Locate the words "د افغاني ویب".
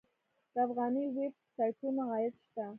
0.53-1.33